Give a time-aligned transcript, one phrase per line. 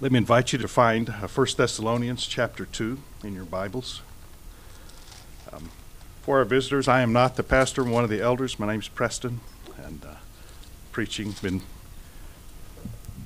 [0.00, 4.00] Let me invite you to find uh, 1 Thessalonians chapter 2 in your Bibles.
[5.52, 5.70] Um,
[6.22, 8.60] for our visitors, I am not the pastor, I'm one of the elders.
[8.60, 9.40] My name's Preston,
[9.76, 10.14] and uh,
[10.92, 11.62] preaching, been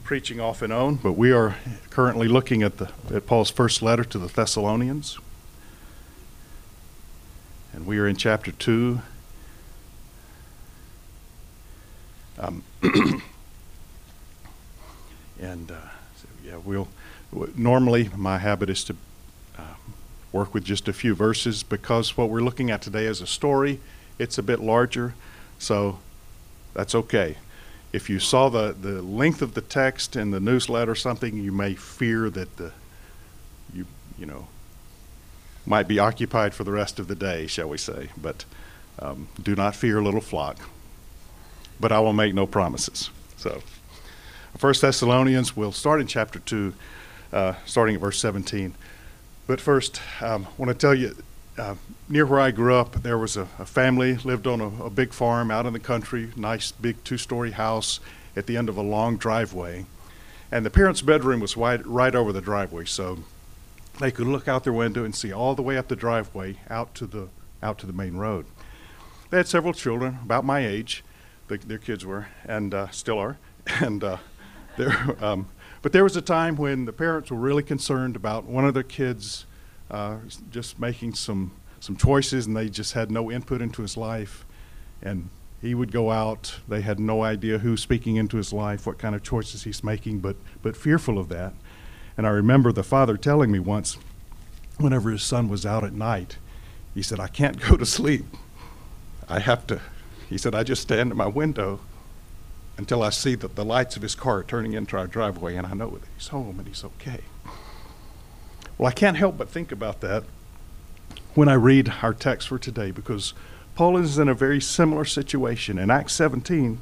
[0.03, 1.57] preaching off and on, but we are
[1.91, 5.19] currently looking at, the, at Paul's first letter to the Thessalonians.
[7.75, 8.99] And we are in chapter 2.
[12.39, 12.63] Um,
[15.39, 15.92] and uh,
[16.65, 16.89] we'll
[17.57, 18.97] normally my habit is to
[19.59, 19.63] uh,
[20.33, 23.81] work with just a few verses because what we're looking at today is a story.
[24.19, 25.15] It's a bit larger,
[25.59, 25.99] so
[26.75, 27.37] that's okay.
[27.93, 31.53] If you saw the, the length of the text in the newsletter or something, you
[31.53, 32.73] may fear that the
[33.75, 33.87] you
[34.19, 34.49] you know
[35.65, 38.09] might be occupied for the rest of the day, shall we say?
[38.21, 38.45] But
[38.99, 40.59] um, do not fear, little flock.
[41.81, 43.11] But I will make no promises.
[43.37, 43.63] So.
[44.63, 46.73] First Thessalonians, we'll start in chapter 2,
[47.33, 48.77] uh, starting at verse 17.
[49.49, 51.17] But first, um, I want to tell you,
[51.59, 51.75] uh,
[52.09, 55.13] near where I grew up, there was a, a family lived on a, a, big
[55.13, 57.99] farm out in the country, nice big two-story house
[58.37, 59.85] at the end of a long driveway,
[60.53, 63.19] and the parents' bedroom was right, right over the driveway, so
[63.99, 66.95] they could look out their window and see all the way up the driveway out
[66.95, 67.29] to the
[67.65, 68.47] out to the main road.
[69.31, 71.03] They had several children about my age,
[71.49, 73.39] the, their kids were, and uh, still are,
[73.81, 74.19] and uh,
[74.77, 75.47] there, um,
[75.83, 78.83] but there was a time when the parents were really concerned about one of their
[78.83, 79.47] kids
[79.91, 80.17] uh,
[80.51, 84.47] just making some some choices, and they just had no input into his life.
[85.03, 86.61] And he would go out.
[86.69, 90.21] They had no idea who's speaking into his life, what kind of choices he's making,
[90.21, 91.53] but but fearful of that.
[92.17, 93.99] And I remember the father telling me once,
[94.79, 96.39] whenever his son was out at night,
[96.95, 98.25] he said, "I can't go to sleep.
[99.29, 99.81] I have to."
[100.29, 101.81] He said, "I just stand at my window
[102.77, 105.75] until I see that the lights of his car turning into our driveway and I
[105.75, 107.21] know that he's home and he's okay.
[108.79, 110.25] Well, I can't help but think about that
[111.35, 113.35] when I read our text for today because
[113.75, 115.79] Paul is in a very similar situation.
[115.79, 116.81] In Acts 17,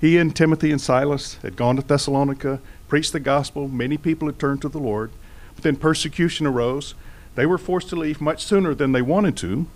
[0.00, 3.68] he and Timothy and Silas had gone to Thessalonica, preached the gospel.
[3.68, 5.10] Many people had turned to the Lord.
[5.54, 6.94] But then persecution arose.
[7.34, 9.66] They were forced to leave much sooner than they wanted to.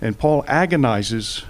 [0.00, 1.44] And Paul agonizes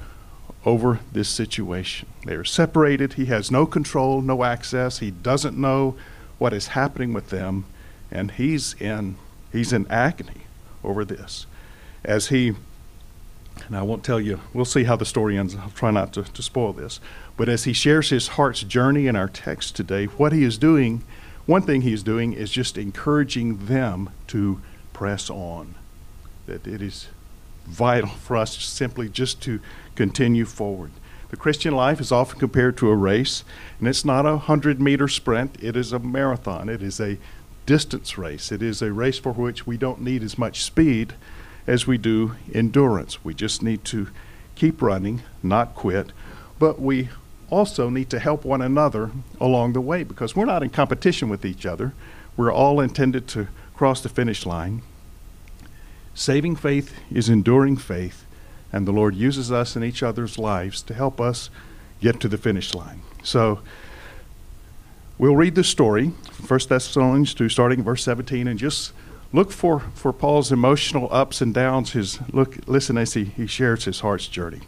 [0.64, 2.08] over this situation.
[2.24, 3.14] They are separated.
[3.14, 4.98] He has no control, no access.
[4.98, 5.96] He doesn't know
[6.38, 7.64] what is happening with them,
[8.10, 9.16] and he's in
[9.52, 10.42] he's in agony
[10.82, 11.46] over this.
[12.04, 12.54] As he
[13.66, 15.54] and I won't tell you, we'll see how the story ends.
[15.54, 17.00] I'll try not to, to spoil this.
[17.36, 21.02] But as he shares his heart's journey in our text today, what he is doing,
[21.46, 24.60] one thing he is doing is just encouraging them to
[24.92, 25.76] press on.
[26.46, 27.08] That it is
[27.66, 29.60] vital for us simply just to
[29.94, 30.90] continue forward.
[31.30, 33.44] The Christian life is often compared to a race,
[33.78, 36.68] and it's not a 100 meter sprint, it is a marathon.
[36.68, 37.18] It is a
[37.66, 38.52] distance race.
[38.52, 41.14] It is a race for which we don't need as much speed
[41.66, 43.24] as we do endurance.
[43.24, 44.08] We just need to
[44.54, 46.12] keep running, not quit,
[46.58, 47.08] but we
[47.50, 51.44] also need to help one another along the way because we're not in competition with
[51.44, 51.94] each other.
[52.36, 54.82] We're all intended to cross the finish line.
[56.14, 58.23] Saving faith is enduring faith,
[58.74, 61.48] and the Lord uses us in each other's lives to help us
[62.00, 63.02] get to the finish line.
[63.22, 63.60] So
[65.16, 68.92] we'll read the story, 1 Thessalonians 2, starting verse 17, and just
[69.32, 73.84] look for, for Paul's emotional ups and downs, his look listen as he, he shares
[73.84, 74.62] his heart's journey.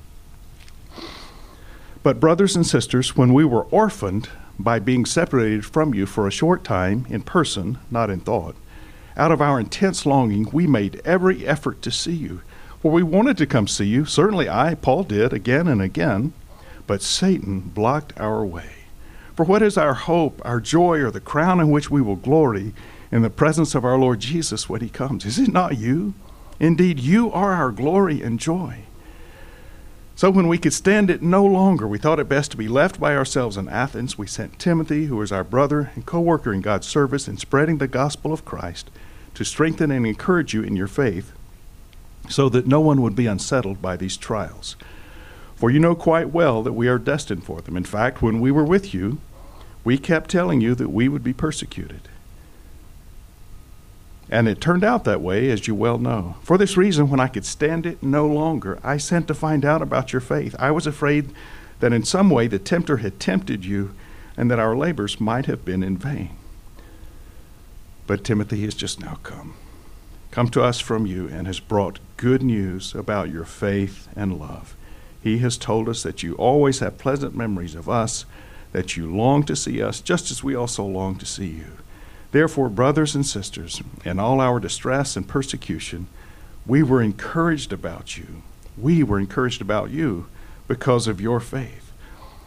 [2.05, 6.31] But brothers and sisters, when we were orphaned by being separated from you for a
[6.31, 8.55] short time in person, not in thought,
[9.17, 12.43] out of our intense longing, we made every effort to see you
[12.87, 14.05] for we wanted to come see you.
[14.05, 16.33] Certainly I, Paul, did again and again.
[16.87, 18.71] But Satan blocked our way.
[19.35, 22.75] For what is our hope, our joy, or the crown in which we will glory
[23.11, 25.25] in the presence of our Lord Jesus when he comes?
[25.25, 26.15] Is it not you?
[26.61, 28.85] Indeed, you are our glory and joy.
[30.15, 33.01] So when we could stand it no longer, we thought it best to be left
[33.01, 34.17] by ourselves in Athens.
[34.17, 37.79] We sent Timothy, who is our brother and co worker in God's service in spreading
[37.79, 38.93] the gospel of Christ,
[39.35, 41.33] to strengthen and encourage you in your faith
[42.29, 44.77] so that no one would be unsettled by these trials.
[45.57, 47.77] For you know quite well that we are destined for them.
[47.77, 49.19] In fact, when we were with you,
[49.85, 52.03] we kept telling you that we would be persecuted.
[54.29, 56.37] And it turned out that way, as you well know.
[56.43, 59.83] For this reason, when I could stand it no longer, I sent to find out
[59.83, 60.57] about your faith.
[60.59, 61.31] I was afraid
[61.79, 63.95] that in some way the tempter had tempted you
[64.37, 66.31] and that our labors might have been in vain.
[68.07, 69.55] But Timothy has just now come
[70.37, 74.77] come to us from you and has brought good news about your faith and love.
[75.23, 78.25] He has told us that you always have pleasant memories of us,
[78.73, 81.79] that you long to see us just as we also long to see you.
[82.33, 86.07] Therefore, brothers and sisters, in all our distress and persecution,
[86.67, 88.43] we were encouraged about you.
[88.77, 90.27] We were encouraged about you
[90.69, 91.93] because of your faith.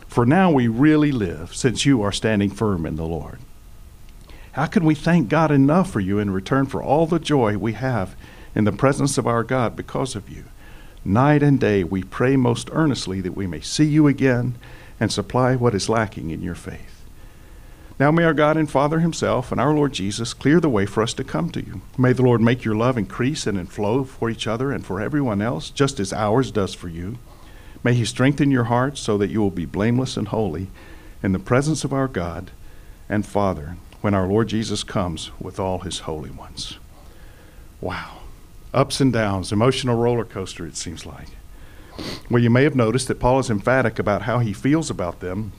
[0.07, 3.39] For now we really live, since you are standing firm in the Lord.
[4.53, 7.73] How can we thank God enough for you in return for all the joy we
[7.73, 8.15] have
[8.59, 10.43] in the presence of our God because of you?
[11.05, 14.55] Night and day we pray most earnestly that we may see you again
[14.99, 17.05] and supply what is lacking in your faith.
[17.97, 21.01] Now may our God and Father Himself and our Lord Jesus clear the way for
[21.01, 21.79] us to come to you.
[21.97, 25.41] May the Lord make your love increase and inflow for each other and for everyone
[25.41, 27.17] else, just as ours does for you.
[27.81, 30.67] May He strengthen your hearts so that you will be blameless and holy
[31.23, 32.51] in the presence of our God
[33.07, 36.77] and Father when our Lord Jesus comes with all His holy ones.
[37.79, 38.18] Wow.
[38.73, 41.29] Ups and downs, emotional roller coaster, it seems like.
[42.29, 45.51] Well, you may have noticed that Paul is emphatic about how he feels about them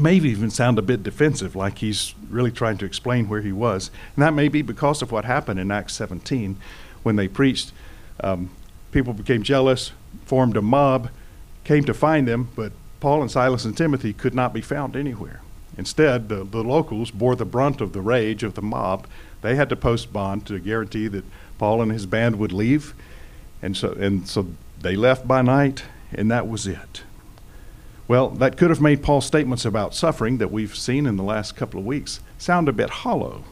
[0.00, 3.90] may even sound a bit defensive, like he's really trying to explain where he was.
[4.14, 6.56] And that may be because of what happened in Acts 17
[7.02, 7.72] when they preached.
[8.20, 8.50] Um,
[8.92, 9.92] people became jealous,
[10.24, 11.10] formed a mob,
[11.64, 15.42] came to find them, but Paul and Silas and Timothy could not be found anywhere.
[15.76, 19.06] Instead, the, the locals bore the brunt of the rage of the mob.
[19.42, 21.24] They had to post bond to guarantee that
[21.58, 22.94] Paul and his band would leave.
[23.60, 24.46] And so, and so
[24.80, 27.02] they left by night, and that was it.
[28.06, 31.56] Well, that could have made Paul's statements about suffering that we've seen in the last
[31.56, 33.44] couple of weeks sound a bit hollow.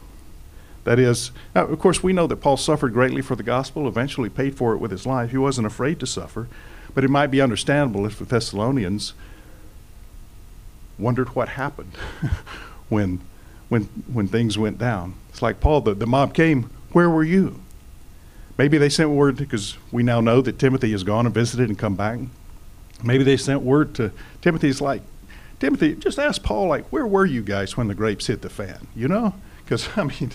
[0.83, 4.29] That is, now, of course, we know that Paul suffered greatly for the gospel, eventually
[4.29, 5.31] paid for it with his life.
[5.31, 6.47] He wasn't afraid to suffer,
[6.95, 9.13] but it might be understandable if the Thessalonians
[10.97, 11.93] wondered what happened
[12.89, 13.21] when,
[13.69, 15.15] when, when things went down.
[15.29, 17.61] It's like Paul, the, the mob came, where were you?
[18.57, 21.77] Maybe they sent word because we now know that Timothy has gone and visited and
[21.77, 22.19] come back.
[23.03, 24.11] Maybe they sent word to
[24.41, 25.03] Timothy's like,
[25.59, 28.87] Timothy, just ask Paul, like, where were you guys when the grapes hit the fan?
[28.95, 29.35] You know?
[29.63, 30.31] Because, I mean,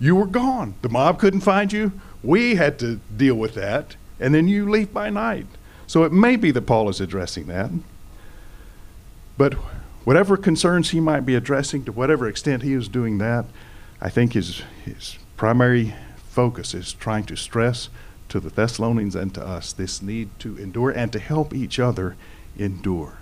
[0.00, 0.74] you were gone.
[0.82, 1.92] The mob couldn't find you.
[2.22, 3.96] We had to deal with that.
[4.20, 5.46] And then you leave by night.
[5.86, 7.70] So it may be that Paul is addressing that.
[9.36, 9.54] But
[10.04, 13.46] whatever concerns he might be addressing, to whatever extent he is doing that,
[14.00, 15.94] I think his, his primary
[16.32, 17.90] focus is trying to stress
[18.30, 22.16] to the Thessalonians and to us this need to endure and to help each other
[22.56, 23.18] endure.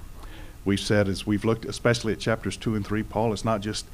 [0.64, 3.86] We've said, as we've looked especially at chapters 2 and 3, Paul is not just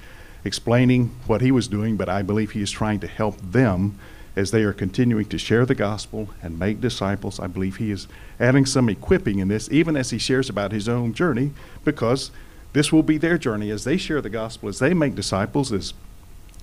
[0.45, 3.99] explaining what he was doing, but I believe he is trying to help them
[4.37, 7.41] as they are continuing to share the gospel and make disciples.
[7.41, 8.07] I believe he is
[8.39, 11.53] adding some equipping in this, even as he shares about his own journey,
[11.85, 12.31] because
[12.75, 15.95] this will be their journey as they share the gospel, as they make disciples, as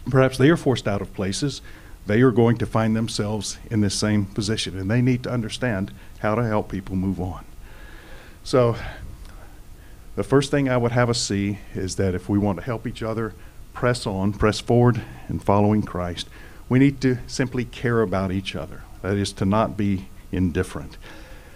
[0.08, 1.64] perhaps they are forced out of places
[2.06, 5.92] they are going to find themselves in this same position, and they need to understand
[6.20, 7.46] how to help people move on.
[8.44, 8.76] So,
[10.16, 12.86] the first thing I would have us see is that if we want to help
[12.86, 13.34] each other
[13.74, 16.28] press on, press forward in following Christ,
[16.70, 18.84] we need to simply care about each other.
[19.02, 20.98] That is, to not be indifferent.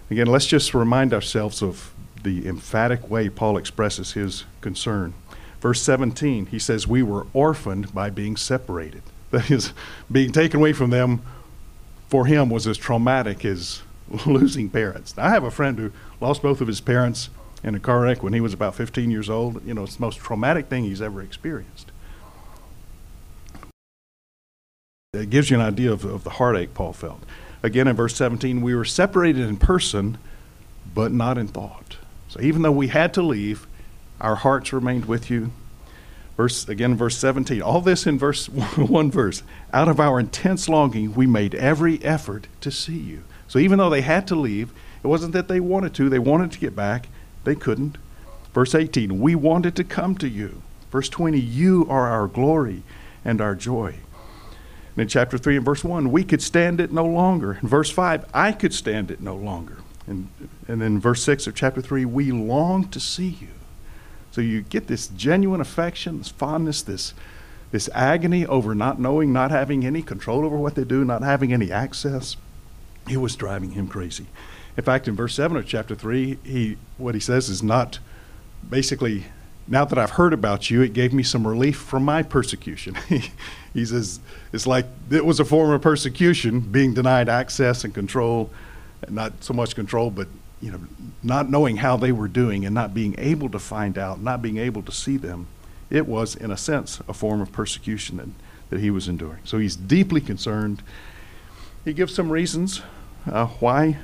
[0.10, 5.14] Again, let's just remind ourselves of the emphatic way Paul expresses his concern.
[5.62, 9.04] Verse 17, he says, We were orphaned by being separated.
[9.32, 9.74] That is,
[10.12, 11.22] being taken away from them
[12.08, 13.82] for him was as traumatic as
[14.26, 15.14] losing parents.
[15.18, 15.92] I have a friend who
[16.22, 17.30] lost both of his parents
[17.64, 19.66] in a car wreck when he was about 15 years old.
[19.66, 21.92] You know, it's the most traumatic thing he's ever experienced.
[25.14, 27.24] It gives you an idea of, of the heartache Paul felt.
[27.64, 30.18] Again, in verse 17, we were separated in person,
[30.94, 31.98] but not in thought.
[32.30, 33.68] So even though we had to leave,
[34.22, 35.52] our hearts remained with you
[36.38, 37.62] Verse again, verse 17.
[37.64, 39.42] All this in verse one verse.
[39.74, 43.24] Out of our intense longing, we made every effort to see you.
[43.48, 44.72] So even though they had to leave,
[45.04, 46.10] it wasn't that they wanted to.
[46.10, 47.10] They wanted to get back.
[47.44, 47.98] They couldn't.
[48.54, 49.20] Verse 18.
[49.20, 50.62] We wanted to come to you.
[50.92, 51.40] Verse 20.
[51.40, 52.84] You are our glory
[53.26, 53.96] and our joy.
[54.96, 57.60] And in chapter 3 and verse 1, we could stand it no longer.
[57.62, 59.78] In verse 5, I could stand it no longer.
[60.06, 60.30] And,
[60.68, 63.50] and then verse 6 of chapter 3, we long to see you.
[64.38, 67.16] So you get this genuine affection, this fondness, this,
[67.72, 71.52] this agony over not knowing, not having any control over what they do, not having
[71.52, 72.38] any access.
[73.10, 74.28] It was driving him crazy.
[74.78, 77.98] In fact, in verse 7 of chapter 3, he, what he says is not
[78.70, 79.24] basically,
[79.68, 82.94] now that I've heard about you, it gave me some relief from my persecution.
[83.74, 84.20] he says,
[84.54, 88.52] it's like it was a form of persecution, being denied access and control,
[89.10, 90.28] not so much control, but
[90.62, 90.80] you know,
[91.24, 94.58] not knowing how they were doing and not being able to find out, not being
[94.58, 95.48] able to see them,
[95.90, 98.28] it was, in a sense, a form of persecution that,
[98.70, 99.40] that he was enduring.
[99.44, 100.82] So he's deeply concerned.
[101.86, 102.82] He gives some reasons
[103.26, 103.98] uh, why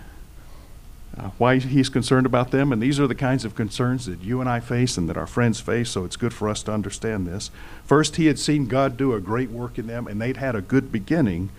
[1.18, 2.72] uh, why he's concerned about them.
[2.72, 5.28] And these are the kinds of concerns that you and I face and that our
[5.28, 7.52] friends face, so it's good for us to understand this.
[7.86, 10.62] First, he had seen God do a great work in them, and they'd had a
[10.62, 11.50] good beginning,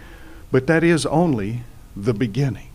[0.50, 1.62] but that is only
[1.94, 2.68] the beginning.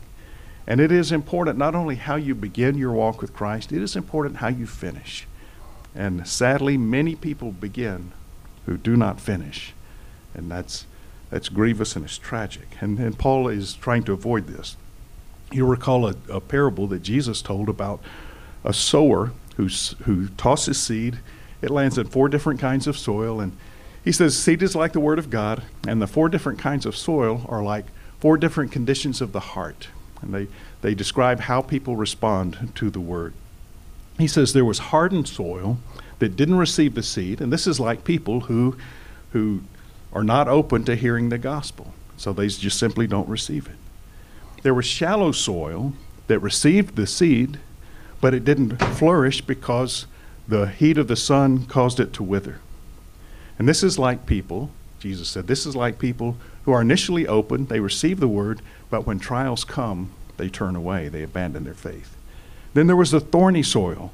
[0.70, 3.96] And it is important not only how you begin your walk with Christ, it is
[3.96, 5.26] important how you finish.
[5.96, 8.12] And sadly, many people begin
[8.68, 9.74] who do not finish.
[10.36, 10.86] And that's,
[11.32, 12.68] that's grievous and it's tragic.
[12.82, 14.78] And, and Paul is trying to avoid this.
[15.52, 18.00] You recall a, a parable that Jesus told about
[18.64, 21.18] a sower who's, who tosses seed.
[21.64, 23.42] It lands in four different kinds of soil.
[23.42, 23.58] And
[24.06, 26.96] he says, Seed is like the Word of God, and the four different kinds of
[26.96, 27.86] soil are like
[28.20, 29.88] four different conditions of the heart.
[30.22, 30.48] And they,
[30.82, 33.34] they describe how people respond to the Word.
[34.18, 35.80] He says there was hardened soil
[36.20, 38.76] that didn't receive the seed, and this is like people who,
[39.32, 39.62] who
[40.12, 41.94] are not open to hearing the gospel.
[42.18, 43.76] So they just simply don't receive it.
[44.64, 45.94] There was shallow soil
[46.28, 47.60] that received the seed,
[48.20, 50.06] but it didn't flourish because
[50.48, 52.60] the heat of the sun caused it to wither.
[53.58, 57.68] And this is like people, Jesus said, this is like people who are initially open,
[57.68, 62.15] they receive the word, but when trials come, they turn away, they abandon their faith.
[62.74, 64.12] Then there was the thorny soil.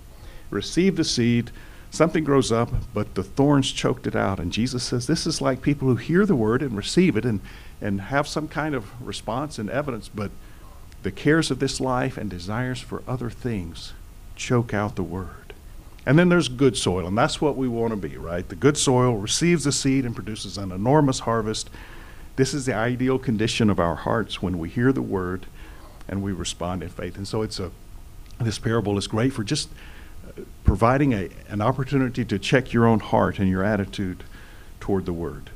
[0.49, 1.51] Receive the seed,
[1.91, 4.39] something grows up, but the thorns choked it out.
[4.39, 7.41] And Jesus says this is like people who hear the word and receive it and,
[7.81, 10.31] and have some kind of response and evidence, but
[11.03, 13.93] the cares of this life and desires for other things
[14.35, 15.53] choke out the word.
[16.05, 18.47] And then there's good soil, and that's what we want to be, right?
[18.47, 21.69] The good soil receives the seed and produces an enormous harvest.
[22.35, 25.45] This is the ideal condition of our hearts when we hear the word
[26.07, 27.17] and we respond in faith.
[27.17, 27.71] And so it's a
[28.39, 29.69] this parable is great for just
[30.27, 34.23] uh, providing a, an opportunity to check your own heart and your attitude
[34.79, 35.49] toward the word.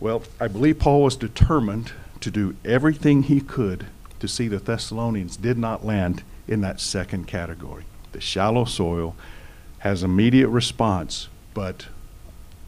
[0.00, 3.86] Well, I believe Paul was determined to do everything he could
[4.20, 7.84] to see the Thessalonians did not land in that second category.
[8.12, 9.14] The shallow soil
[9.78, 11.86] has immediate response, but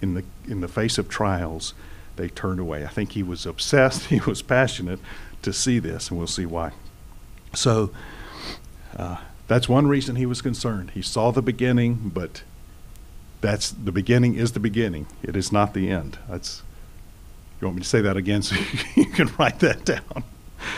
[0.00, 1.74] in the in the face of trials,
[2.20, 2.84] they turned away.
[2.84, 5.00] I think he was obsessed, he was passionate
[5.42, 6.72] to see this, and we'll see why.
[7.54, 7.90] So
[8.96, 9.16] uh,
[9.48, 10.90] that's one reason he was concerned.
[10.90, 12.42] He saw the beginning, but
[13.40, 15.06] that's the beginning is the beginning.
[15.22, 16.18] It is not the end.
[16.28, 16.62] That's
[17.60, 18.56] you want me to say that again so
[18.94, 20.24] you can write that down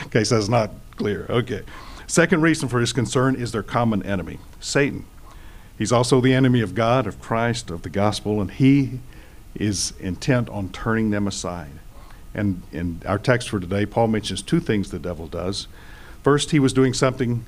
[0.03, 1.27] in case that's not clear.
[1.29, 1.63] Okay.
[2.07, 5.07] Second reason for his concern is their common enemy, Satan.
[5.77, 9.01] He's also the enemy of God, of Christ, of the gospel, and he
[9.54, 11.73] is intent on turning them aside.
[12.35, 15.68] And in our text for today, Paul mentions two things the devil does.
[16.23, 17.44] First, he was doing something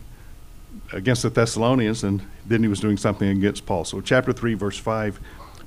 [0.92, 3.84] against the Thessalonians, and then he was doing something against Paul.
[3.84, 5.20] So, chapter 3, verse 5,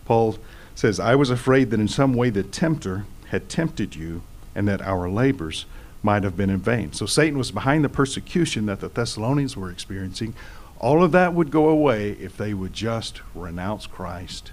[0.06, 0.38] Paul
[0.76, 4.22] says, I was afraid that in some way the tempter had tempted you,
[4.54, 5.66] and that our labors
[6.04, 6.94] might have been in vain.
[6.94, 10.36] So, Satan was behind the persecution that the Thessalonians were experiencing.
[10.80, 14.52] All of that would go away if they would just renounce Christ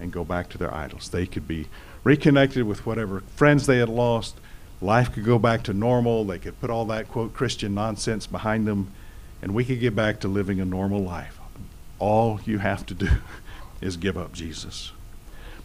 [0.00, 1.08] and go back to their idols.
[1.08, 1.68] They could be
[2.02, 4.36] reconnected with whatever friends they had lost.
[4.80, 6.24] Life could go back to normal.
[6.24, 8.92] They could put all that, quote, Christian nonsense behind them
[9.44, 11.38] and we could get back to living a normal life.
[11.98, 13.08] All you have to do
[13.82, 14.92] is give up Jesus.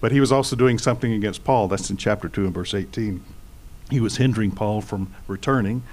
[0.02, 1.70] But he was also doing something against Paul.
[1.70, 3.24] That's in chapter 2 and verse 18.
[3.90, 5.84] He was hindering Paul from returning.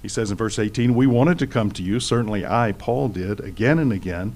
[0.00, 3.40] He says in verse 18, We wanted to come to you, certainly I, Paul, did,
[3.40, 4.34] again and again,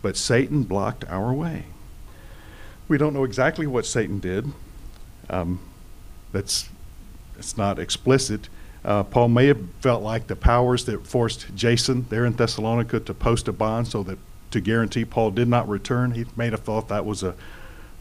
[0.00, 1.66] but Satan blocked our way.
[2.90, 4.50] We don't know exactly what Satan did.
[5.28, 5.60] Um,
[6.32, 6.68] that's
[7.38, 8.48] it's not explicit.
[8.84, 13.14] Uh, Paul may have felt like the powers that forced Jason there in Thessalonica to
[13.14, 14.18] post a bond so that
[14.50, 16.10] to guarantee Paul did not return.
[16.10, 17.36] He may have thought that was a,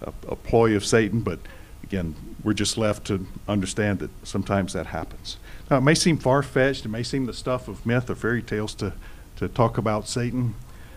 [0.01, 1.37] a, a ploy of Satan, but
[1.83, 5.37] again, we're just left to understand that sometimes that happens.
[5.69, 8.41] Now, it may seem far fetched, it may seem the stuff of myth or fairy
[8.41, 8.93] tales to,
[9.35, 10.55] to talk about Satan,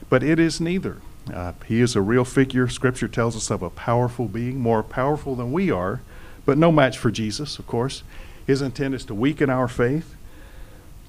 [0.08, 1.02] but it is neither.
[1.32, 2.68] Uh, he is a real figure.
[2.68, 6.00] Scripture tells us of a powerful being, more powerful than we are,
[6.44, 8.02] but no match for Jesus, of course.
[8.46, 10.16] His intent is to weaken our faith,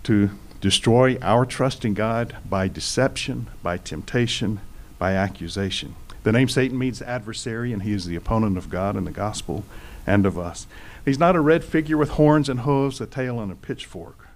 [0.04, 0.30] to
[0.62, 4.60] destroy our trust in God by deception, by temptation,
[5.00, 5.96] by accusation.
[6.24, 9.66] The name Satan means adversary, and he is the opponent of God and the gospel
[10.08, 10.68] and of us.
[11.04, 14.30] He's not a red figure with horns and hooves, a tail, and a pitchfork.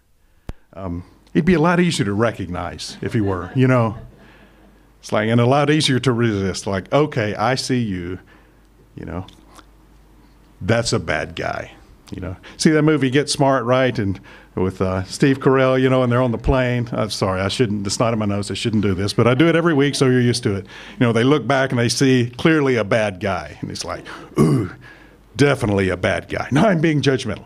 [0.73, 3.97] Um, he'd be a lot easier to recognize if he were, you know.
[4.99, 6.67] It's like, and a lot easier to resist.
[6.67, 8.19] Like, okay, I see you,
[8.95, 9.25] you know.
[10.59, 11.71] That's a bad guy.
[12.11, 13.97] You know, see that movie Get Smart, right?
[13.99, 14.19] And
[14.55, 16.89] with uh, Steve Carell, you know, and they're on the plane.
[16.91, 17.85] I'm sorry, I shouldn't.
[17.85, 18.49] It's not in my notes.
[18.49, 20.65] I shouldn't do this, but I do it every week, so you're used to it.
[20.99, 24.05] You know, they look back and they see clearly a bad guy, and it's like,
[24.39, 24.71] ooh,
[25.35, 26.47] definitely a bad guy.
[26.51, 27.45] No, I'm being judgmental.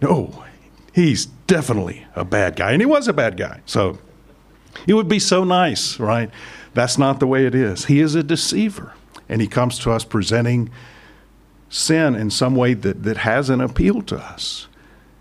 [0.00, 0.44] No,
[0.92, 3.60] he's definitely a bad guy, and he was a bad guy.
[3.66, 3.98] So,
[4.86, 6.30] It would be so nice, right?
[6.74, 7.86] That's not the way it is.
[7.86, 8.94] He is a deceiver,
[9.28, 10.70] and he comes to us presenting
[11.68, 14.68] sin in some way that, that has an appeal to us.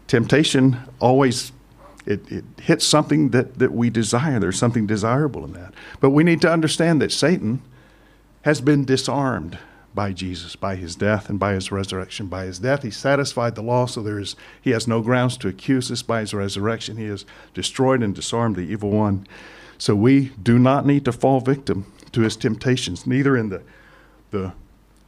[0.08, 1.52] Temptation always
[2.06, 4.40] it, it hits something that, that we desire.
[4.40, 5.74] There's something desirable in that.
[6.00, 7.62] But we need to understand that Satan
[8.42, 9.58] has been disarmed
[9.94, 12.28] by Jesus, by his death and by his resurrection.
[12.28, 15.48] By his death, he satisfied the law, so there is, he has no grounds to
[15.48, 16.02] accuse us.
[16.02, 19.28] By his resurrection, he has destroyed and disarmed the evil one.
[19.78, 23.62] So we do not need to fall victim to his temptations, neither in the,
[24.32, 24.54] the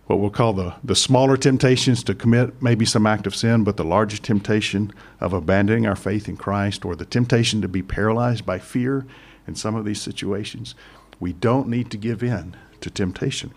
[0.08, 3.78] what we'll call the, the smaller temptations to commit maybe some act of sin, but
[3.78, 8.46] the larger temptation of abandoning our faith in Christ or the temptation to be paralyzed
[8.46, 9.06] by fear
[9.48, 10.76] in some of these situations.
[11.22, 13.54] We don't need to give in to temptation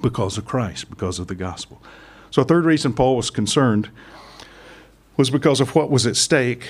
[0.00, 1.82] because of Christ, because of the gospel.
[2.30, 3.90] So, a third reason Paul was concerned
[5.16, 6.68] was because of what was at stake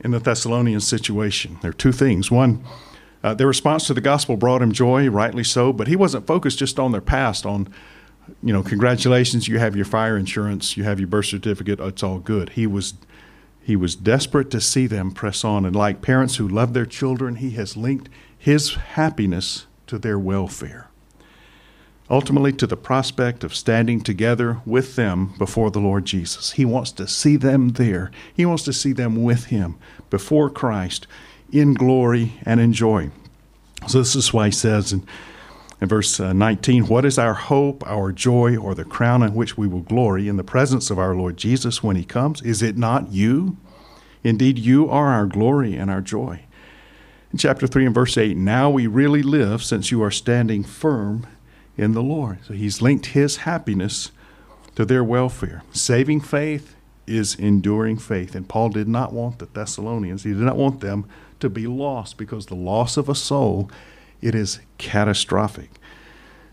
[0.00, 1.58] in the Thessalonian situation.
[1.62, 2.30] There are two things.
[2.30, 2.62] One,
[3.24, 6.58] uh, their response to the gospel brought him joy, rightly so, but he wasn't focused
[6.58, 7.68] just on their past, on,
[8.42, 12.18] you know, congratulations, you have your fire insurance, you have your birth certificate, it's all
[12.18, 12.50] good.
[12.50, 12.94] He was
[13.62, 17.36] he was desperate to see them press on, and like parents who love their children,
[17.36, 20.88] he has linked his happiness to their welfare
[22.08, 26.52] ultimately to the prospect of standing together with them before the Lord Jesus.
[26.52, 28.10] He wants to see them there.
[28.34, 29.76] He wants to see them with Him
[30.10, 31.06] before Christ
[31.50, 33.10] in glory and in joy.
[33.88, 35.06] So, this is why He says in,
[35.80, 39.56] in verse uh, 19, What is our hope, our joy, or the crown in which
[39.58, 42.40] we will glory in the presence of our Lord Jesus when He comes?
[42.42, 43.56] Is it not you?
[44.22, 46.42] Indeed, you are our glory and our joy.
[47.32, 51.26] In chapter 3 and verse 8, now we really live since you are standing firm
[51.76, 52.38] in the Lord.
[52.46, 54.10] So he's linked his happiness
[54.74, 55.62] to their welfare.
[55.72, 56.74] Saving faith
[57.06, 58.34] is enduring faith.
[58.34, 61.06] And Paul did not want the Thessalonians, he did not want them
[61.40, 63.70] to be lost because the loss of a soul,
[64.20, 65.70] it is catastrophic.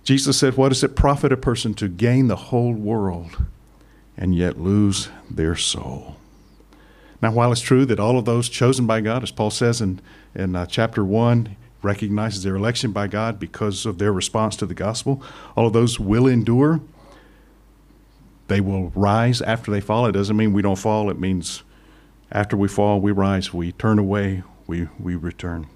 [0.04, 3.46] Jesus said, What does it profit a person to gain the whole world
[4.18, 6.18] and yet lose their soul?
[7.22, 10.02] Now, while it's true that all of those chosen by God, as Paul says in,
[10.36, 14.74] in uh, chapter 1, recognizes their election by God because of their response to the
[14.74, 15.22] gospel.
[15.56, 16.82] All of those will endure.
[18.48, 20.06] They will rise after they fall.
[20.06, 21.10] It doesn't mean we don't fall.
[21.10, 21.64] It means
[22.32, 23.54] after we fall, we rise.
[23.54, 24.44] We turn away.
[24.68, 25.68] We, we return.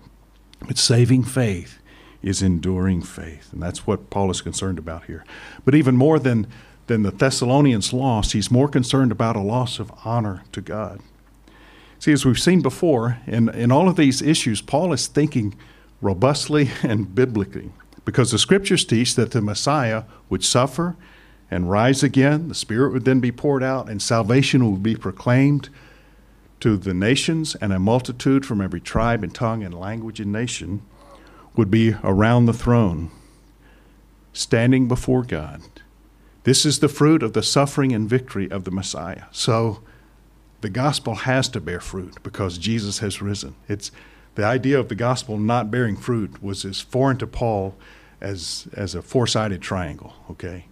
[0.66, 1.80] But saving faith
[2.22, 3.54] is enduring faith.
[3.54, 5.24] And that's what Paul is concerned about here.
[5.66, 6.48] But even more than,
[6.88, 11.00] than the Thessalonians' loss, he's more concerned about a loss of honor to God.
[12.00, 15.56] See, as we've seen before, in, in all of these issues, Paul is thinking
[16.02, 17.72] robustly and biblically
[18.08, 20.96] because the scriptures teach that the Messiah would suffer
[21.52, 25.68] and rise again, the Spirit would then be poured out, and salvation would be proclaimed
[26.62, 30.82] to the nations, and a multitude from every tribe and tongue and language and nation
[31.58, 33.12] would be around the throne,
[34.32, 35.62] standing before God.
[36.44, 39.24] This is the fruit of the suffering and victory of the Messiah.
[39.34, 39.82] So
[40.62, 43.56] the gospel has to bear fruit because Jesus has risen.
[43.68, 43.92] It's
[44.38, 47.76] the idea of the gospel not bearing fruit was as foreign to Paul
[48.22, 50.66] as as a four-sided triangle, okay?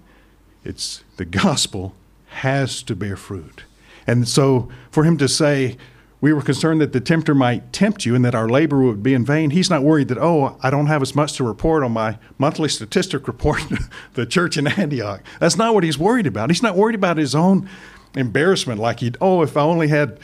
[0.63, 1.95] It's the gospel
[2.27, 3.63] has to bear fruit.
[4.05, 5.77] And so for him to say,
[6.21, 9.15] we were concerned that the tempter might tempt you and that our labor would be
[9.15, 9.49] in vain.
[9.49, 12.69] He's not worried that, oh, I don't have as much to report on my monthly
[12.69, 13.61] statistic report
[14.13, 15.23] the church in Antioch.
[15.39, 16.51] That's not what he's worried about.
[16.51, 17.67] He's not worried about his own
[18.15, 20.19] embarrassment, like he'd, oh, if I only had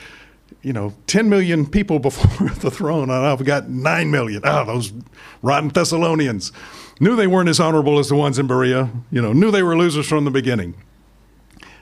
[0.61, 4.41] you know, 10 million people before the throne, and I've got 9 million.
[4.45, 4.93] Ah, those
[5.41, 6.51] rotten Thessalonians.
[6.99, 9.75] Knew they weren't as honorable as the ones in Berea, you know, knew they were
[9.75, 10.75] losers from the beginning.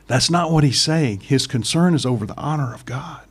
[0.07, 1.21] That's not what he's saying.
[1.21, 3.25] His concern is over the honor of God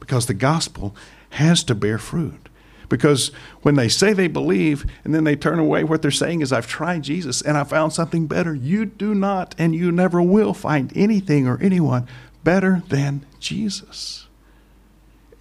[0.00, 0.96] because the gospel
[1.30, 2.48] has to bear fruit.
[2.88, 3.28] Because
[3.62, 6.66] when they say they believe and then they turn away, what they're saying is, I've
[6.66, 8.54] tried Jesus and I found something better.
[8.54, 12.08] You do not and you never will find anything or anyone
[12.42, 14.27] better than Jesus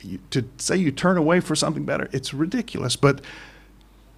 [0.08, 2.96] you, to say you turn away for something better, it's ridiculous.
[2.96, 3.22] But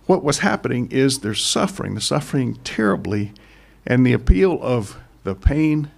[0.06, 3.34] what was happening is they're suffering, they're suffering terribly,
[3.86, 5.91] and the appeal of the pain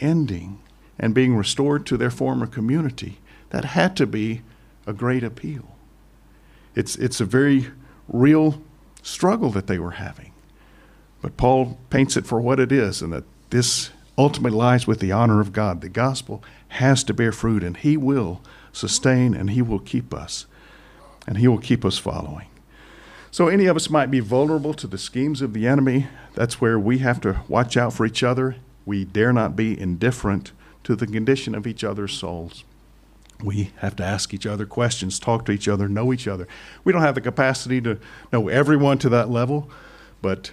[0.00, 0.60] ending
[0.98, 3.18] and being restored to their former community,
[3.50, 4.42] that had to be
[4.86, 5.76] a great appeal.
[6.74, 7.68] It's, it's a very
[8.08, 8.62] real
[9.02, 10.32] struggle that they were having.
[11.22, 15.12] But Paul paints it for what it is, and that this ultimately lies with the
[15.12, 15.80] honor of God.
[15.80, 18.40] The gospel has to bear fruit, and He will
[18.78, 20.46] sustain, and He will keep us.
[21.26, 22.46] And He will keep us following.
[23.30, 26.06] So, any of us might be vulnerable to the schemes of the enemy.
[26.34, 28.56] That's where we have to watch out for each other.
[28.86, 30.52] We dare not be indifferent
[30.84, 32.64] to the condition of each other's souls.
[33.44, 36.48] We have to ask each other questions, talk to each other, know each other.
[36.82, 37.98] We don't have the capacity to
[38.32, 39.70] know everyone to that level,
[40.22, 40.52] but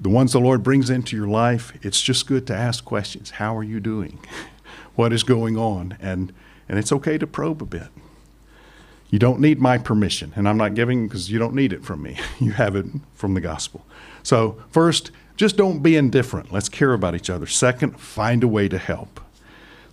[0.00, 3.32] the ones the Lord brings into your life, it's just good to ask questions.
[3.32, 4.18] How are you doing?
[4.96, 5.96] What is going on?
[6.00, 6.32] And
[6.68, 7.88] and it's okay to probe a bit.
[9.10, 12.02] You don't need my permission, and I'm not giving because you don't need it from
[12.02, 12.18] me.
[12.40, 13.86] You have it from the gospel.
[14.22, 16.52] So, first, just don't be indifferent.
[16.52, 17.46] Let's care about each other.
[17.46, 19.20] Second, find a way to help.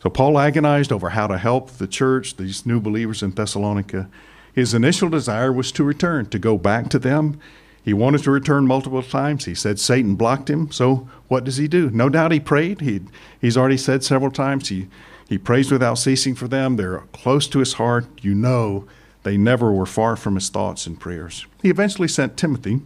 [0.01, 4.09] So, Paul agonized over how to help the church, these new believers in Thessalonica.
[4.53, 7.39] His initial desire was to return, to go back to them.
[7.83, 9.45] He wanted to return multiple times.
[9.45, 10.71] He said Satan blocked him.
[10.71, 11.89] So, what does he do?
[11.89, 12.81] No doubt he prayed.
[12.81, 13.01] He,
[13.39, 14.87] he's already said several times he,
[15.31, 16.75] he prays without ceasing for them.
[16.75, 18.05] They're close to his heart.
[18.21, 18.85] You know
[19.23, 21.45] they never were far from his thoughts and prayers.
[21.61, 22.81] He eventually sent Timothy.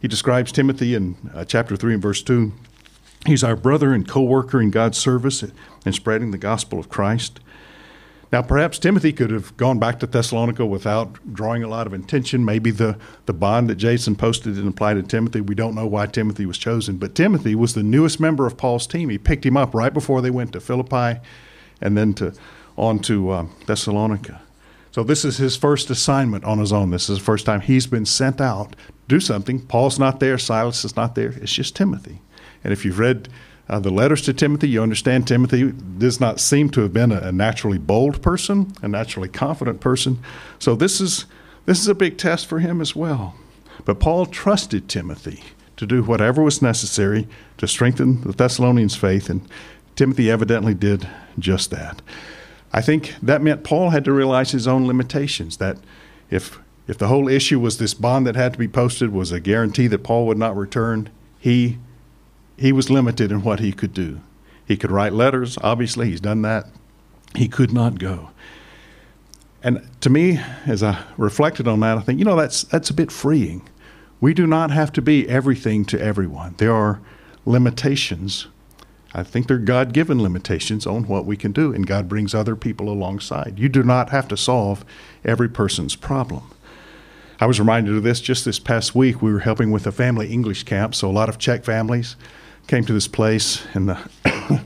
[0.00, 2.52] He describes Timothy in uh, chapter 3 and verse 2.
[3.26, 7.40] He's our brother and co worker in God's service and spreading the gospel of Christ.
[8.30, 12.44] Now, perhaps Timothy could have gone back to Thessalonica without drawing a lot of attention.
[12.44, 15.40] Maybe the, the bond that Jason posted didn't apply to Timothy.
[15.40, 16.98] We don't know why Timothy was chosen.
[16.98, 19.08] But Timothy was the newest member of Paul's team.
[19.08, 21.20] He picked him up right before they went to Philippi
[21.80, 22.34] and then to,
[22.76, 24.40] on to um, Thessalonica.
[24.90, 26.90] So this is his first assignment on his own.
[26.90, 28.76] This is the first time he's been sent out to
[29.08, 29.60] do something.
[29.66, 31.30] Paul's not there, Silas is not there.
[31.30, 32.20] It's just Timothy.
[32.62, 33.28] And if you've read
[33.68, 37.18] uh, the letters to Timothy, you understand Timothy does not seem to have been a,
[37.20, 40.18] a naturally bold person, a naturally confident person.
[40.58, 41.26] So this is
[41.66, 43.34] this is a big test for him as well.
[43.84, 45.42] But Paul trusted Timothy
[45.76, 47.26] to do whatever was necessary
[47.58, 49.48] to strengthen the Thessalonians' faith, and
[49.96, 52.02] Timothy evidently did just that.
[52.72, 55.58] I think that meant Paul had to realize his own limitations.
[55.58, 55.78] That
[56.30, 59.40] if if the whole issue was this bond that had to be posted was a
[59.40, 61.78] guarantee that Paul would not return, he
[62.56, 64.20] he was limited in what he could do.
[64.66, 66.66] He could write letters, obviously, he's done that.
[67.34, 68.30] He could not go.
[69.62, 72.94] And to me, as I reflected on that, I think, you know, that's that's a
[72.94, 73.68] bit freeing.
[74.20, 76.54] We do not have to be everything to everyone.
[76.58, 77.00] There are
[77.44, 78.46] limitations
[79.14, 82.56] I think they're God given limitations on what we can do, and God brings other
[82.56, 83.58] people alongside.
[83.58, 84.84] You do not have to solve
[85.24, 86.42] every person's problem.
[87.40, 89.22] I was reminded of this just this past week.
[89.22, 92.16] We were helping with a family English camp, so a lot of Czech families
[92.66, 93.98] came to this place in the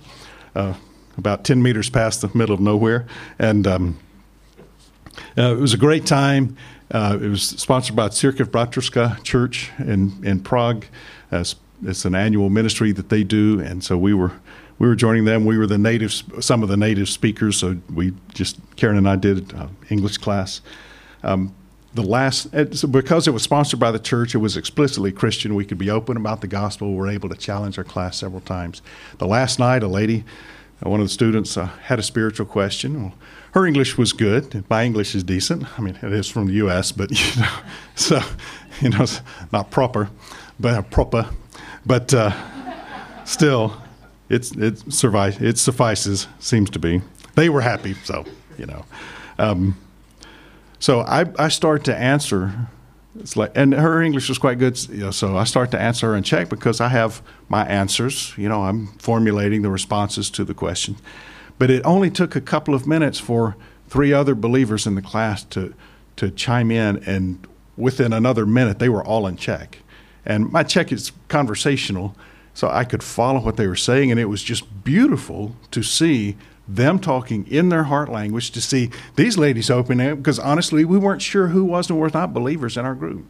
[0.54, 0.74] uh,
[1.18, 3.06] about 10 meters past the middle of nowhere.
[3.38, 3.98] And um,
[5.36, 6.56] uh, it was a great time.
[6.90, 10.86] Uh, it was sponsored by Církev Bratrská Church in, in Prague.
[11.30, 11.44] Uh,
[11.82, 14.32] it's an annual ministry that they do, and so we were
[14.78, 15.44] we were joining them.
[15.44, 17.56] We were the native, some of the native speakers.
[17.56, 20.60] So we just Karen and I did uh, English class.
[21.22, 21.54] Um,
[21.94, 22.52] the last
[22.92, 25.54] because it was sponsored by the church, it was explicitly Christian.
[25.54, 26.90] We could be open about the gospel.
[26.90, 28.82] We were able to challenge our class several times.
[29.18, 30.24] The last night, a lady,
[30.84, 33.02] uh, one of the students, uh, had a spiritual question.
[33.02, 33.14] Well,
[33.52, 34.64] her English was good.
[34.68, 35.66] My English is decent.
[35.78, 37.58] I mean, it is from the U.S., but you know,
[37.94, 38.20] so
[38.80, 40.10] you know, it's not proper,
[40.60, 41.30] but uh, proper
[41.88, 42.30] but uh,
[43.24, 43.74] still,
[44.28, 46.28] it's it survive it suffices.
[46.38, 47.00] Seems to be.
[47.34, 48.24] They were happy, so
[48.58, 48.84] you know.
[49.38, 49.76] Um,
[50.78, 52.68] so I I start to answer.
[53.18, 54.78] It's like, and her English was quite good.
[54.90, 58.34] You know, so I start to answer her in Czech because I have my answers.
[58.36, 60.96] You know, I'm formulating the responses to the question.
[61.58, 63.56] But it only took a couple of minutes for
[63.88, 65.74] three other believers in the class to
[66.16, 67.46] to chime in, and
[67.76, 69.78] within another minute, they were all in Czech.
[70.28, 72.14] And my Czech is conversational,
[72.54, 76.36] so I could follow what they were saying, and it was just beautiful to see
[76.68, 80.98] them talking in their heart language, to see these ladies opening up, because honestly, we
[80.98, 83.24] weren't sure who was and was not believers in our group.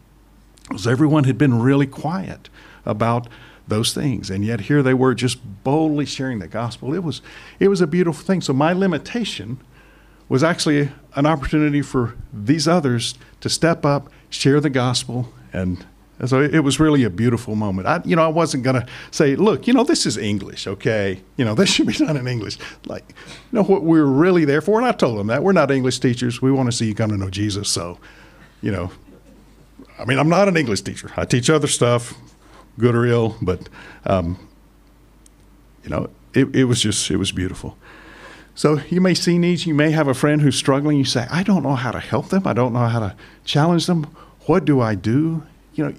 [0.67, 2.49] Because everyone had been really quiet
[2.85, 3.27] about
[3.65, 6.93] those things, and yet here they were just boldly sharing the gospel.
[6.93, 7.21] It was,
[7.59, 8.41] it was a beautiful thing.
[8.41, 9.59] So my limitation
[10.27, 15.85] was actually an opportunity for these others to step up, share the gospel, and
[16.27, 17.87] so it was really a beautiful moment.
[17.87, 21.21] I, you know, I wasn't going to say, look, you know, this is English, okay?
[21.37, 22.57] You know, this should be done in English.
[22.85, 25.71] Like, you know, what we're really there for, and I told them that, we're not
[25.71, 26.41] English teachers.
[26.41, 27.69] We want to see you come to know Jesus.
[27.69, 27.99] So,
[28.61, 28.91] you know,
[29.97, 31.11] I mean, I'm not an English teacher.
[31.15, 32.13] I teach other stuff,
[32.77, 33.69] good or ill, but,
[34.05, 34.37] um,
[35.83, 37.77] you know, it, it was just, it was beautiful.
[38.55, 39.65] So you may see needs.
[39.65, 40.97] You may have a friend who's struggling.
[40.97, 42.45] You say, I don't know how to help them.
[42.45, 44.03] I don't know how to challenge them.
[44.47, 45.43] What do I do?
[45.75, 45.93] You know,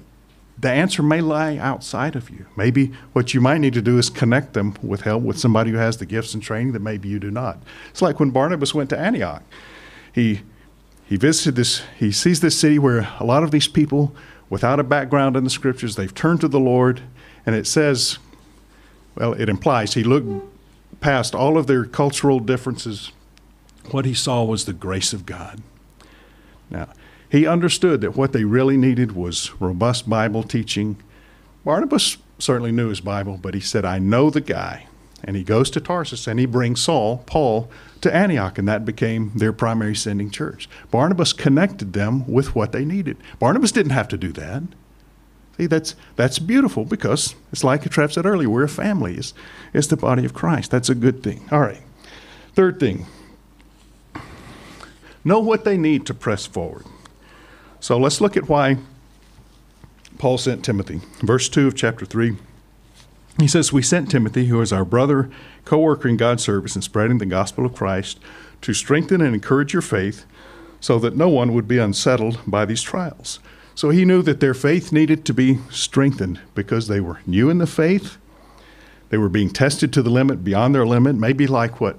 [0.61, 2.47] the answer may lie outside of you.
[2.57, 5.79] Maybe what you might need to do is connect them with help with somebody who
[5.79, 7.63] has the gifts and training that maybe you do not.
[7.91, 9.43] It's like when Barnabas went to Antioch.
[10.13, 10.43] He
[11.07, 14.15] he visited this he sees this city where a lot of these people
[14.49, 17.03] without a background in the scriptures, they've turned to the Lord,
[17.47, 18.19] and it says
[19.15, 20.45] well, it implies he looked
[21.01, 23.13] past all of their cultural differences
[23.91, 25.63] what he saw was the grace of God.
[26.69, 26.89] Now,
[27.31, 30.97] he understood that what they really needed was robust Bible teaching.
[31.65, 34.87] Barnabas certainly knew his Bible, but he said, I know the guy.
[35.23, 39.33] And he goes to Tarsus and he brings Saul, Paul, to Antioch, and that became
[39.35, 40.69] their primary sending church.
[40.91, 43.19] Barnabas connected them with what they needed.
[43.39, 44.63] Barnabas didn't have to do that.
[45.59, 49.17] See, that's, that's beautiful because it's like Trev said earlier, we're a family.
[49.17, 49.35] It's,
[49.75, 50.71] it's the body of Christ.
[50.71, 51.47] That's a good thing.
[51.53, 51.83] All right.
[52.55, 53.07] Third thing
[55.23, 56.87] know what they need to press forward.
[57.81, 58.77] So let's look at why
[60.19, 61.01] Paul sent Timothy.
[61.23, 62.37] Verse 2 of chapter 3.
[63.39, 65.31] He says, We sent Timothy, who is our brother,
[65.65, 68.21] co worker in God's service in spreading the gospel of Christ,
[68.61, 70.27] to strengthen and encourage your faith,
[70.79, 73.39] so that no one would be unsettled by these trials.
[73.75, 77.59] So he knew that their faith needed to be strengthened because they were new in
[77.59, 78.19] the faith.
[79.09, 81.99] They were being tested to the limit, beyond their limit, maybe like what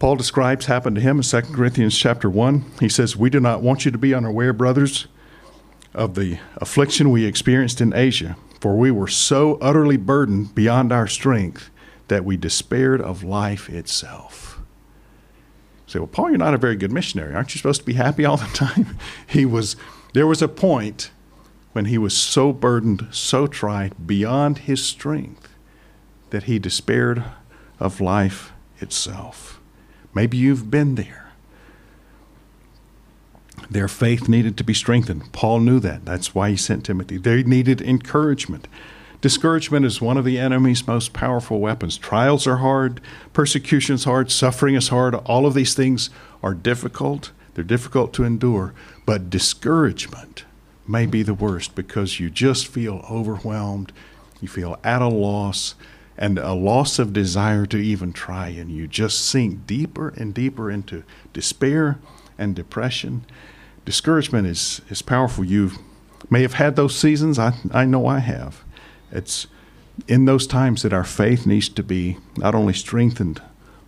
[0.00, 2.64] Paul describes happened to him in 2 Corinthians chapter 1.
[2.80, 5.08] He says, We do not want you to be unaware, brothers,
[5.92, 11.06] of the affliction we experienced in Asia, for we were so utterly burdened beyond our
[11.06, 11.68] strength
[12.08, 14.58] that we despaired of life itself.
[15.86, 17.34] You say, well, Paul, you're not a very good missionary.
[17.34, 18.96] Aren't you supposed to be happy all the time?
[19.26, 19.76] he was,
[20.14, 21.10] there was a point
[21.72, 25.54] when he was so burdened, so tried, beyond his strength,
[26.30, 27.22] that he despaired
[27.78, 29.59] of life itself.
[30.14, 31.32] Maybe you've been there.
[33.70, 35.32] Their faith needed to be strengthened.
[35.32, 36.04] Paul knew that.
[36.04, 37.18] That's why he sent Timothy.
[37.18, 38.66] They needed encouragement.
[39.20, 41.98] Discouragement is one of the enemy's most powerful weapons.
[41.98, 43.00] Trials are hard,
[43.32, 45.14] persecution is hard, suffering is hard.
[45.14, 46.08] All of these things
[46.42, 47.30] are difficult.
[47.54, 48.72] They're difficult to endure.
[49.04, 50.44] But discouragement
[50.88, 53.92] may be the worst because you just feel overwhelmed,
[54.40, 55.74] you feel at a loss,
[56.20, 60.70] and a loss of desire to even try, and you just sink deeper and deeper
[60.70, 61.02] into
[61.32, 61.98] despair
[62.36, 63.24] and depression.
[63.86, 65.44] Discouragement is, is powerful.
[65.44, 65.72] You
[66.28, 67.38] may have had those seasons.
[67.38, 68.62] I, I know I have.
[69.10, 69.46] It's
[70.06, 73.40] in those times that our faith needs to be not only strengthened,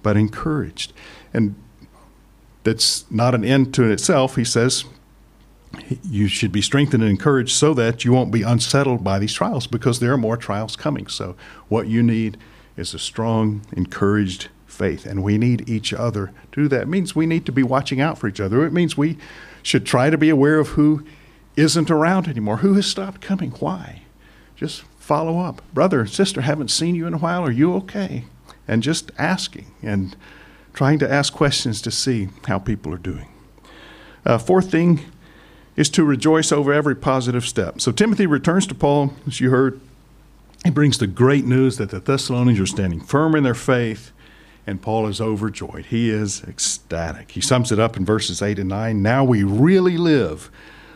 [0.02, 0.94] but encouraged.
[1.34, 1.54] And
[2.64, 4.36] that's not an end to itself.
[4.36, 4.84] He says,
[6.02, 9.66] you should be strengthened and encouraged so that you won't be unsettled by these trials
[9.66, 11.06] because there are more trials coming.
[11.06, 11.36] So,
[11.68, 12.38] what you need
[12.76, 16.82] is a strong, encouraged faith, and we need each other to do that.
[16.82, 18.64] It means we need to be watching out for each other.
[18.64, 19.18] It means we
[19.62, 21.04] should try to be aware of who
[21.56, 24.02] isn't around anymore, who has stopped coming, why.
[24.56, 25.62] Just follow up.
[25.74, 27.44] Brother, sister, haven't seen you in a while.
[27.44, 28.24] Are you okay?
[28.66, 30.16] And just asking and
[30.72, 33.28] trying to ask questions to see how people are doing.
[34.24, 35.00] Uh, fourth thing
[35.76, 37.80] is to rejoice over every positive step.
[37.80, 39.80] So Timothy returns to Paul, as you heard.
[40.64, 44.12] He brings the great news that the Thessalonians are standing firm in their faith,
[44.64, 45.86] and Paul is overjoyed.
[45.86, 47.32] He is ecstatic.
[47.32, 49.02] He sums it up in verses 8 and 9.
[49.02, 50.50] Now we really live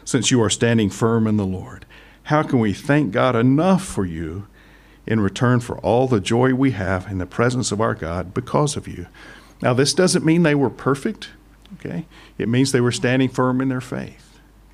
[0.05, 1.85] since you are standing firm in the Lord.
[2.25, 4.47] How can we thank God enough for you
[5.05, 8.77] in return for all the joy we have in the presence of our God because
[8.77, 9.07] of you?
[9.63, 11.31] Now, this doesn't mean they were perfect,
[11.75, 12.07] okay?
[12.39, 14.26] It means they were standing firm in their faith.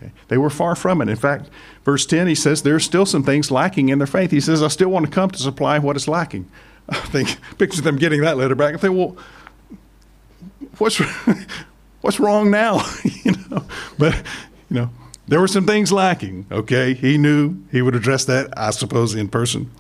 [0.02, 0.12] Okay?
[0.28, 1.08] They were far from it.
[1.08, 1.48] In fact,
[1.84, 4.30] verse 10, he says there's still some things lacking in their faith.
[4.30, 6.48] He says, I still want to come to supply what is lacking.
[6.88, 9.16] I think, picture them getting that letter back and think, well,
[10.78, 10.98] what's,
[12.00, 12.84] what's wrong now?
[13.24, 13.64] you know,
[13.98, 14.14] but,
[14.68, 14.90] you know,
[15.28, 16.94] there were some things lacking, okay?
[16.94, 19.70] He knew he would address that, I suppose, in person.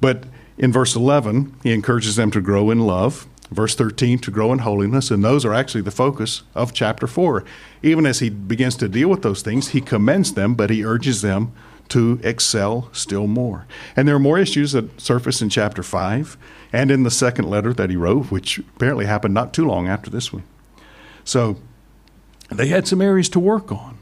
[0.00, 0.24] But
[0.56, 4.60] in verse 11, he encourages them to grow in love verse 13 to grow in
[4.60, 7.44] holiness and those are actually the focus of chapter 4
[7.82, 11.22] even as he begins to deal with those things he commends them but he urges
[11.22, 11.52] them
[11.88, 13.66] to excel still more.
[13.96, 16.36] And there are more issues that surface in chapter 5
[16.72, 20.10] and in the second letter that he wrote which apparently happened not too long after
[20.10, 20.44] this one.
[21.24, 21.56] So
[22.50, 23.98] they had some areas to work on.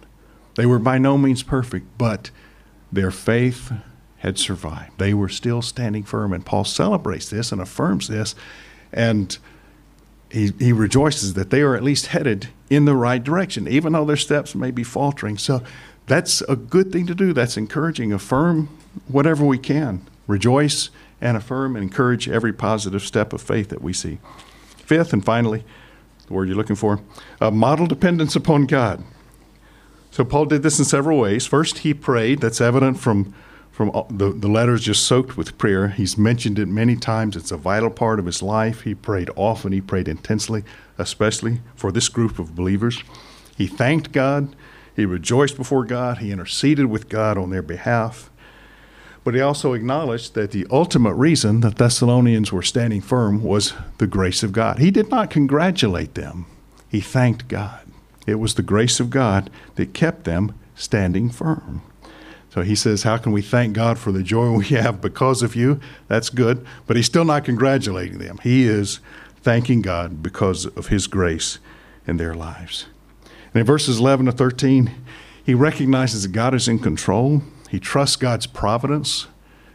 [0.54, 2.30] They were by no means perfect but
[2.92, 3.72] their faith
[4.18, 4.98] had survived.
[4.98, 8.34] They were still standing firm and paul celebrates this and affirms this
[8.96, 9.38] and
[10.30, 14.04] he, he rejoices that they are at least headed in the right direction, even though
[14.04, 15.38] their steps may be faltering.
[15.38, 15.62] So
[16.06, 17.32] that's a good thing to do.
[17.32, 18.12] That's encouraging.
[18.12, 18.68] Affirm
[19.06, 20.04] whatever we can.
[20.26, 24.18] Rejoice and affirm and encourage every positive step of faith that we see.
[24.76, 25.64] Fifth, and finally,
[26.26, 27.00] the word you're looking for,
[27.40, 29.04] a model dependence upon God.
[30.10, 31.46] So Paul did this in several ways.
[31.46, 32.40] First, he prayed.
[32.40, 33.34] That's evident from
[33.76, 35.88] from the, the letters just soaked with prayer.
[35.88, 37.36] He's mentioned it many times.
[37.36, 38.80] It's a vital part of his life.
[38.80, 40.64] He prayed often, he prayed intensely,
[40.96, 43.02] especially for this group of believers.
[43.54, 44.56] He thanked God,
[44.94, 48.30] he rejoiced before God, he interceded with God on their behalf.
[49.24, 54.06] But he also acknowledged that the ultimate reason the Thessalonians were standing firm was the
[54.06, 54.78] grace of God.
[54.78, 56.46] He did not congratulate them,
[56.88, 57.86] he he thanked God.
[58.26, 61.82] It was the grace of God that kept them standing firm.
[62.56, 65.54] So he says, How can we thank God for the joy we have because of
[65.54, 65.78] you?
[66.08, 66.66] That's good.
[66.86, 68.38] But he's still not congratulating them.
[68.42, 69.00] He is
[69.42, 71.58] thanking God because of his grace
[72.06, 72.86] in their lives.
[73.52, 74.90] And in verses 11 to 13,
[75.44, 77.42] he recognizes that God is in control.
[77.68, 79.26] He trusts God's providence.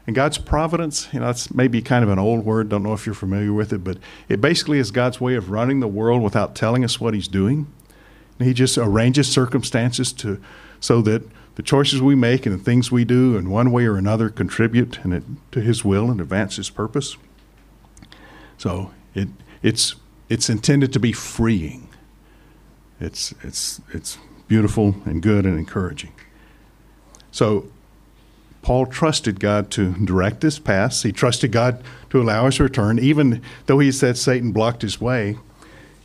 [0.08, 2.70] And God's providence, you know, that's maybe kind of an old word.
[2.70, 5.82] Don't know if you're familiar with it, but it basically is God's way of running
[5.82, 7.72] the world without telling us what He's doing.
[8.40, 10.42] And He just arranges circumstances to
[10.80, 11.22] so that
[11.62, 14.98] the choices we make and the things we do in one way or another contribute
[15.06, 17.18] it, to His will and advance His purpose.
[18.58, 19.28] So it
[19.62, 19.94] it's
[20.28, 21.88] it's intended to be freeing.
[23.00, 26.14] It's it's it's beautiful and good and encouraging.
[27.30, 27.68] So
[28.64, 31.04] Paul trusted God to direct his path.
[31.04, 35.38] He trusted God to allow his return, even though he said Satan blocked his way.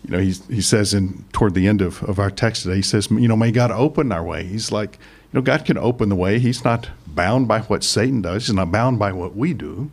[0.04, 2.82] You know, he, he says in toward the end of, of our text today, he
[2.82, 4.44] says, you know, may God open our way.
[4.44, 4.98] He's like,
[5.32, 6.38] know, God can open the way.
[6.38, 8.46] He's not bound by what Satan does.
[8.46, 9.90] He's not bound by what we do.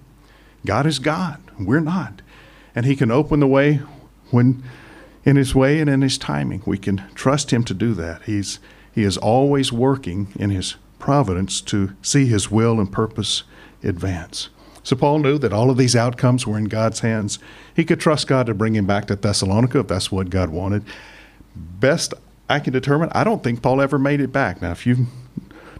[0.66, 1.42] God is God.
[1.60, 2.22] We're not.
[2.76, 3.82] And he can open the way
[4.32, 4.64] when
[5.26, 6.62] in his way and in his timing.
[6.66, 8.24] We can trust him to do that.
[8.24, 8.60] He's
[8.94, 13.44] he is always working in his providence to see his will and purpose
[13.84, 14.50] advance.
[14.84, 17.40] So Paul knew that all of these outcomes were in God's hands.
[17.76, 20.84] He could trust God to bring him back to Thessalonica if that's what God wanted.
[21.56, 22.14] Best
[22.50, 24.62] I can determine, I don't think Paul ever made it back.
[24.62, 25.08] Now, if you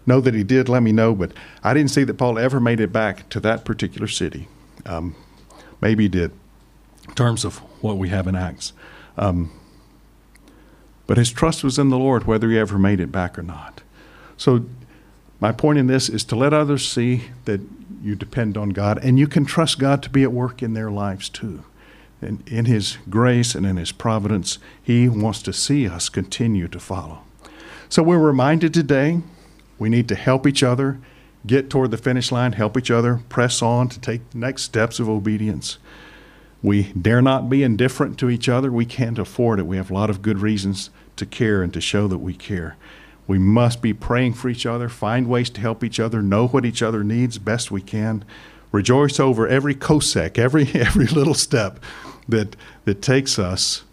[0.06, 2.80] know that he did, let me know, but I didn't see that Paul ever made
[2.80, 4.48] it back to that particular city.
[4.86, 5.14] Um,
[5.80, 6.32] maybe he did,
[7.08, 8.72] in terms of what we have in Acts.
[9.16, 9.50] Um,
[11.06, 13.82] but his trust was in the Lord, whether he ever made it back or not.
[14.36, 14.66] So
[15.40, 17.60] my point in this is to let others see that
[18.02, 20.90] you depend on God and you can trust God to be at work in their
[20.90, 21.64] lives too.
[22.20, 26.80] And in His grace and in His providence, He wants to see us continue to
[26.80, 27.22] follow.
[27.88, 29.20] So we're reminded today
[29.78, 30.98] we need to help each other
[31.46, 34.98] get toward the finish line, help each other press on to take the next steps
[34.98, 35.78] of obedience.
[36.62, 38.72] We dare not be indifferent to each other.
[38.72, 39.66] We can't afford it.
[39.66, 42.76] We have a lot of good reasons to care and to show that we care.
[43.26, 46.64] We must be praying for each other, find ways to help each other, know what
[46.64, 48.24] each other needs best we can.
[48.72, 51.80] Rejoice over every kosek, every every little step
[52.28, 53.84] that that takes us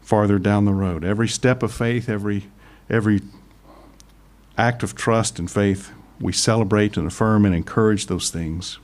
[0.00, 1.04] farther down the road.
[1.04, 2.46] Every step of faith, every
[2.88, 3.20] every
[4.60, 8.78] act of trust and faith, we celebrate and affirm and encourage those things.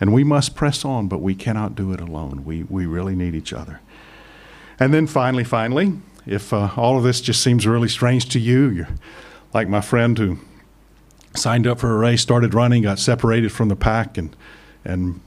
[0.00, 2.44] And we must press on, but we cannot do it alone.
[2.44, 3.80] We we really need each other.
[4.78, 5.94] And then finally, finally,
[6.24, 8.88] if uh, all of this just seems really strange to you, you're
[9.52, 10.38] like my friend who
[11.34, 14.36] signed up for a race, started running, got separated from the pack, and
[14.84, 15.20] and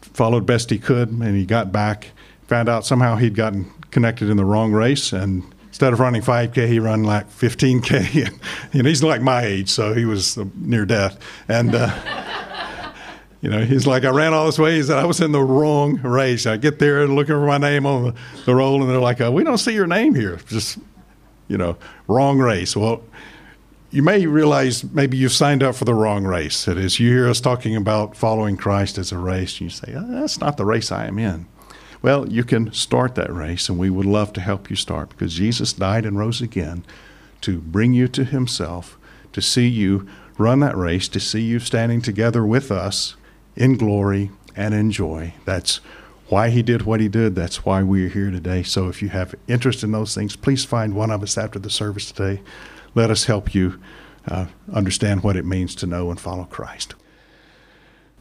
[0.00, 2.08] followed best he could, and he got back,
[2.46, 6.68] found out somehow he'd gotten connected in the wrong race, and instead of running 5K,
[6.68, 8.40] he ran like 15K, and,
[8.72, 11.74] and he's like my age, so he was near death, and.
[11.74, 11.90] Uh,
[13.40, 14.76] you know, he's like, I ran all this way.
[14.76, 16.44] He said, I was in the wrong race.
[16.44, 19.20] I get there and looking for my name on the, the roll, and they're like,
[19.20, 20.38] uh, we don't see your name here.
[20.46, 20.78] Just,
[21.48, 22.76] you know, wrong race.
[22.76, 23.02] Well,
[23.90, 26.68] you may realize maybe you've signed up for the wrong race.
[26.68, 29.94] It is you hear us talking about following Christ as a race, and you say,
[29.96, 31.46] oh, that's not the race I am in.
[32.02, 35.34] Well, you can start that race, and we would love to help you start because
[35.34, 36.84] Jesus died and rose again
[37.42, 38.98] to bring you to Himself,
[39.32, 40.08] to see you
[40.38, 43.16] run that race, to see you standing together with us
[43.54, 45.34] in glory and in joy.
[45.44, 45.80] That's
[46.28, 47.34] why he did what he did.
[47.34, 48.62] That's why we are here today.
[48.62, 51.70] So if you have interest in those things, please find one of us after the
[51.70, 52.40] service today.
[52.94, 53.80] Let us help you
[54.26, 56.94] uh, understand what it means to know and follow Christ.